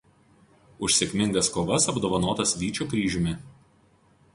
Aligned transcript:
Už 0.87 0.95
sėkmingas 1.01 1.51
kovas 1.57 1.87
apdovanotas 1.95 2.59
Vyčio 2.65 2.93
Kryžiumi. 2.95 3.41